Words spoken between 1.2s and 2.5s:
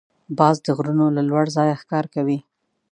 لوړ ځایه ښکار کوي